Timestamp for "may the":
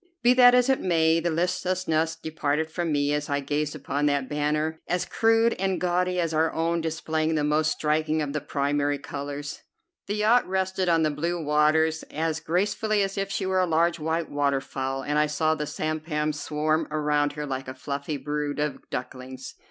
0.81-1.29